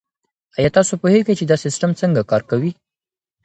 [0.57, 2.71] آیا تاسو پوهیږئ چي دا سیستم څنګه کار کوي؟